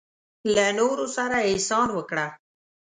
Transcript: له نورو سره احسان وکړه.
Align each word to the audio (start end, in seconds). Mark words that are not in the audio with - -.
له 0.55 0.65
نورو 0.79 1.05
سره 1.15 1.37
احسان 1.49 1.87
وکړه. 1.93 2.27